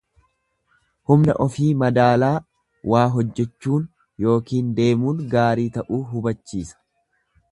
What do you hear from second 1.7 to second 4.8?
madaalaa waa hojjechuun ykn